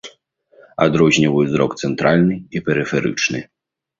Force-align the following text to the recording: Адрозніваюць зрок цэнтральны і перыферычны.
Адрозніваюць 0.85 1.51
зрок 1.51 1.75
цэнтральны 1.83 2.35
і 2.61 2.65
перыферычны. 2.69 3.39